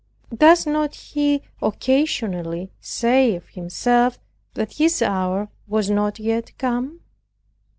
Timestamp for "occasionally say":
1.61-3.35